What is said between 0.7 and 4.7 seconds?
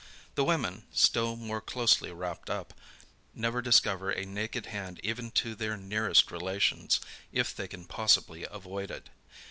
still more closely wrapt up, never discover a naked